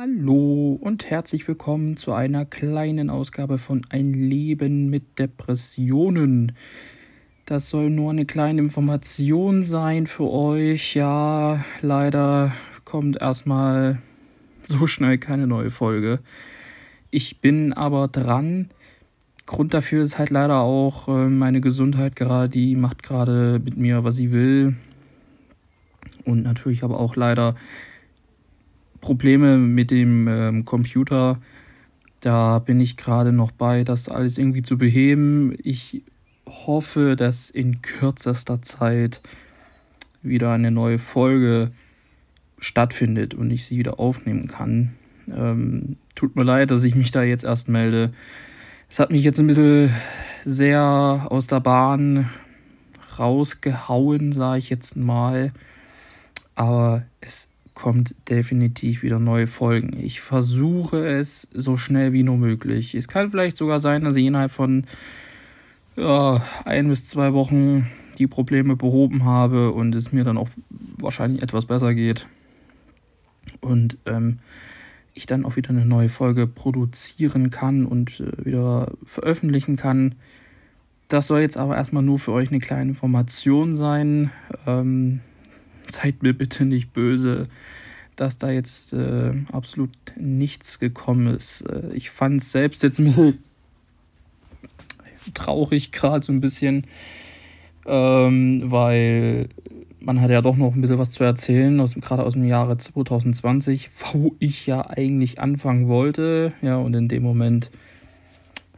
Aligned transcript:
Hallo 0.00 0.78
und 0.80 1.10
herzlich 1.10 1.48
willkommen 1.48 1.96
zu 1.96 2.12
einer 2.12 2.44
kleinen 2.44 3.10
Ausgabe 3.10 3.58
von 3.58 3.84
Ein 3.90 4.12
Leben 4.12 4.90
mit 4.90 5.18
Depressionen. 5.18 6.52
Das 7.46 7.68
soll 7.68 7.90
nur 7.90 8.12
eine 8.12 8.24
kleine 8.24 8.60
Information 8.60 9.64
sein 9.64 10.06
für 10.06 10.30
euch. 10.30 10.94
Ja, 10.94 11.64
leider 11.80 12.54
kommt 12.84 13.20
erstmal 13.20 13.98
so 14.66 14.86
schnell 14.86 15.18
keine 15.18 15.48
neue 15.48 15.72
Folge. 15.72 16.20
Ich 17.10 17.40
bin 17.40 17.72
aber 17.72 18.06
dran. 18.06 18.70
Grund 19.46 19.74
dafür 19.74 20.04
ist 20.04 20.16
halt 20.16 20.30
leider 20.30 20.60
auch 20.60 21.08
äh, 21.08 21.26
meine 21.26 21.60
Gesundheit 21.60 22.14
gerade. 22.14 22.48
Die 22.48 22.76
macht 22.76 23.02
gerade 23.02 23.60
mit 23.64 23.76
mir, 23.76 24.04
was 24.04 24.14
sie 24.14 24.30
will. 24.30 24.76
Und 26.24 26.44
natürlich 26.44 26.84
aber 26.84 27.00
auch 27.00 27.16
leider 27.16 27.56
Probleme 29.00 29.58
mit 29.58 29.90
dem 29.90 30.28
ähm, 30.28 30.64
Computer. 30.64 31.40
Da 32.20 32.58
bin 32.58 32.80
ich 32.80 32.96
gerade 32.96 33.32
noch 33.32 33.52
bei, 33.52 33.84
das 33.84 34.08
alles 34.08 34.38
irgendwie 34.38 34.62
zu 34.62 34.76
beheben. 34.76 35.56
Ich 35.62 36.02
hoffe, 36.46 37.14
dass 37.16 37.50
in 37.50 37.82
kürzester 37.82 38.62
Zeit 38.62 39.20
wieder 40.22 40.52
eine 40.52 40.70
neue 40.70 40.98
Folge 40.98 41.70
stattfindet 42.58 43.34
und 43.34 43.50
ich 43.50 43.64
sie 43.64 43.78
wieder 43.78 44.00
aufnehmen 44.00 44.48
kann. 44.48 44.94
Ähm, 45.30 45.96
tut 46.14 46.34
mir 46.36 46.42
leid, 46.42 46.70
dass 46.70 46.84
ich 46.84 46.94
mich 46.94 47.10
da 47.10 47.22
jetzt 47.22 47.44
erst 47.44 47.68
melde. 47.68 48.12
Es 48.90 48.98
hat 48.98 49.10
mich 49.10 49.22
jetzt 49.22 49.38
ein 49.38 49.46
bisschen 49.46 49.92
sehr 50.44 51.26
aus 51.28 51.46
der 51.46 51.60
Bahn 51.60 52.30
rausgehauen, 53.18 54.32
sage 54.32 54.58
ich 54.58 54.70
jetzt 54.70 54.96
mal. 54.96 55.52
Aber 56.54 57.04
es 57.20 57.48
kommt 57.78 58.16
definitiv 58.28 59.04
wieder 59.04 59.20
neue 59.20 59.46
Folgen. 59.46 59.96
Ich 60.00 60.20
versuche 60.20 61.06
es 61.06 61.46
so 61.52 61.76
schnell 61.76 62.12
wie 62.12 62.24
nur 62.24 62.36
möglich. 62.36 62.96
Es 62.96 63.06
kann 63.06 63.30
vielleicht 63.30 63.56
sogar 63.56 63.78
sein, 63.78 64.02
dass 64.02 64.16
ich 64.16 64.26
innerhalb 64.26 64.50
von 64.50 64.82
ja, 65.94 66.42
ein 66.64 66.88
bis 66.88 67.04
zwei 67.04 67.32
Wochen 67.34 67.86
die 68.18 68.26
Probleme 68.26 68.74
behoben 68.74 69.24
habe 69.24 69.70
und 69.70 69.94
es 69.94 70.10
mir 70.10 70.24
dann 70.24 70.38
auch 70.38 70.48
wahrscheinlich 70.96 71.40
etwas 71.40 71.66
besser 71.66 71.94
geht. 71.94 72.26
Und 73.60 73.96
ähm, 74.06 74.40
ich 75.14 75.26
dann 75.26 75.44
auch 75.44 75.54
wieder 75.54 75.70
eine 75.70 75.86
neue 75.86 76.08
Folge 76.08 76.48
produzieren 76.48 77.50
kann 77.50 77.86
und 77.86 78.18
äh, 78.18 78.44
wieder 78.44 78.90
veröffentlichen 79.04 79.76
kann. 79.76 80.16
Das 81.06 81.28
soll 81.28 81.42
jetzt 81.42 81.56
aber 81.56 81.76
erstmal 81.76 82.02
nur 82.02 82.18
für 82.18 82.32
euch 82.32 82.48
eine 82.48 82.58
kleine 82.58 82.90
Information 82.90 83.76
sein. 83.76 84.32
Ähm, 84.66 85.20
seid 85.90 86.22
mir 86.22 86.32
bitte 86.32 86.64
nicht 86.64 86.92
böse, 86.92 87.48
dass 88.16 88.38
da 88.38 88.50
jetzt 88.50 88.92
äh, 88.92 89.32
absolut 89.52 89.90
nichts 90.16 90.78
gekommen 90.78 91.34
ist. 91.34 91.62
Äh, 91.62 91.92
ich 91.94 92.10
fand 92.10 92.42
es 92.42 92.52
selbst 92.52 92.82
jetzt 92.82 92.98
ein 92.98 93.38
traurig 95.34 95.92
gerade 95.92 96.24
so 96.24 96.32
ein 96.32 96.40
bisschen, 96.40 96.84
ähm, 97.86 98.62
weil 98.64 99.48
man 100.00 100.20
hat 100.20 100.30
ja 100.30 100.42
doch 100.42 100.56
noch 100.56 100.74
ein 100.74 100.80
bisschen 100.80 100.98
was 100.98 101.10
zu 101.10 101.24
erzählen, 101.24 101.80
aus, 101.80 101.94
gerade 101.94 102.24
aus 102.24 102.34
dem 102.34 102.44
Jahre 102.44 102.76
2020, 102.76 103.90
wo 104.12 104.34
ich 104.38 104.66
ja 104.66 104.88
eigentlich 104.88 105.40
anfangen 105.40 105.88
wollte. 105.88 106.52
Ja, 106.62 106.76
und 106.76 106.94
in 106.94 107.08
dem 107.08 107.22
Moment 107.22 107.70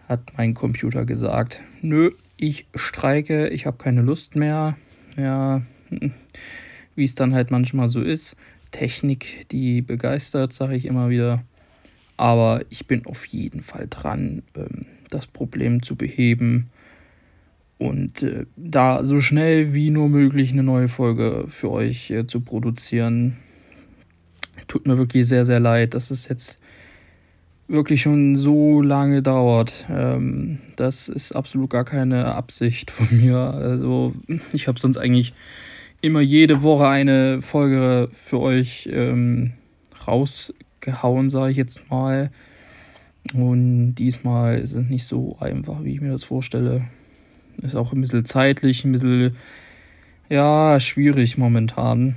hat 0.09 0.21
mein 0.37 0.55
Computer 0.55 1.05
gesagt, 1.05 1.61
nö, 1.83 2.11
ich 2.37 2.67
streike, 2.75 3.49
ich 3.49 3.67
habe 3.67 3.77
keine 3.77 4.03
Lust 4.03 4.35
mehr. 4.35 4.77
Ja, 5.17 5.63
wie 7.01 7.05
es 7.05 7.15
dann 7.15 7.35
halt 7.35 7.51
manchmal 7.51 7.89
so 7.89 8.03
ist. 8.03 8.37
Technik, 8.71 9.49
die 9.51 9.81
begeistert, 9.81 10.53
sage 10.53 10.77
ich 10.77 10.85
immer 10.85 11.09
wieder. 11.09 11.43
Aber 12.19 12.63
ich 12.69 12.87
bin 12.87 13.07
auf 13.07 13.25
jeden 13.25 13.63
Fall 13.63 13.87
dran, 13.89 14.43
ähm, 14.55 14.85
das 15.09 15.27
Problem 15.27 15.83
zu 15.83 15.97
beheben 15.97 16.69
und 17.79 18.23
äh, 18.23 18.45
da 18.57 19.05
so 19.05 19.23
schnell 19.23 19.73
wie 19.73 19.89
nur 19.89 20.11
möglich 20.11 20.53
eine 20.53 20.63
neue 20.63 20.89
Folge 20.89 21.47
für 21.49 21.71
euch 21.71 22.11
äh, 22.11 22.27
zu 22.27 22.41
produzieren. 22.41 23.39
Tut 24.69 24.87
mir 24.87 24.99
wirklich 24.99 25.27
sehr, 25.27 25.47
sehr 25.47 25.59
leid, 25.59 25.95
dass 25.95 26.11
es 26.11 26.29
jetzt 26.29 26.61
wirklich 27.67 28.03
schon 28.03 28.37
so 28.37 28.83
lange 28.83 29.23
dauert. 29.23 29.87
Ähm, 29.89 30.59
das 30.77 31.09
ist 31.09 31.33
absolut 31.33 31.71
gar 31.71 31.87
keine 31.87 32.27
Absicht 32.35 32.91
von 32.91 33.17
mir. 33.17 33.39
Also 33.39 34.13
ich 34.53 34.69
habe 34.69 34.79
sonst 34.79 34.99
eigentlich 34.99 35.33
immer 36.01 36.21
jede 36.21 36.63
Woche 36.63 36.89
eine 36.89 37.43
Folge 37.43 38.09
für 38.15 38.41
euch 38.41 38.89
ähm, 38.93 39.53
rausgehauen, 40.07 41.31
sage 41.31 41.51
ich 41.53 41.57
jetzt 41.57 41.91
mal. 41.91 42.31
Und 43.35 43.95
diesmal 43.97 44.59
ist 44.59 44.73
es 44.73 44.89
nicht 44.89 45.07
so 45.07 45.37
einfach, 45.41 45.85
wie 45.85 45.95
ich 45.95 46.01
mir 46.01 46.13
das 46.13 46.25
vorstelle. 46.25 46.85
Ist 47.63 47.77
auch 47.77 47.93
ein 47.93 48.01
bisschen 48.01 48.25
zeitlich, 48.25 48.85
ein 48.85 48.93
bisschen, 48.93 49.37
ja, 50.29 50.81
schwierig 50.81 51.37
momentan. 51.37 52.17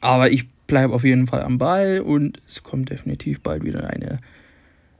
Aber 0.00 0.30
ich 0.30 0.48
bleibe 0.66 0.94
auf 0.94 1.04
jeden 1.04 1.26
Fall 1.26 1.42
am 1.42 1.58
Ball 1.58 2.00
und 2.00 2.40
es 2.46 2.62
kommt 2.62 2.90
definitiv 2.90 3.40
bald 3.40 3.64
wieder 3.64 3.88
eine 3.88 4.18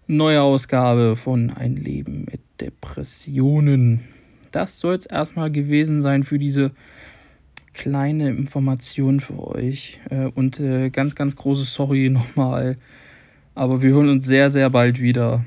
neue 0.06 0.42
Ausgabe 0.42 1.14
von 1.14 1.50
Ein 1.50 1.76
Leben 1.76 2.24
mit 2.24 2.40
Depressionen. 2.60 4.00
Das 4.50 4.80
soll 4.80 4.96
es 4.96 5.06
erstmal 5.06 5.52
gewesen 5.52 6.02
sein 6.02 6.24
für 6.24 6.38
diese 6.38 6.72
kleine 7.74 8.30
Information 8.30 9.20
für 9.20 9.38
euch. 9.54 10.00
Äh, 10.10 10.26
und 10.26 10.60
äh, 10.60 10.90
ganz, 10.90 11.14
ganz 11.14 11.36
großes 11.36 11.72
Sorry 11.74 12.10
nochmal. 12.10 12.76
Aber 13.54 13.82
wir 13.82 13.90
hören 13.90 14.08
uns 14.08 14.26
sehr, 14.26 14.50
sehr 14.50 14.70
bald 14.70 15.00
wieder 15.00 15.44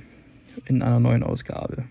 in 0.66 0.82
einer 0.82 1.00
neuen 1.00 1.24
Ausgabe. 1.24 1.86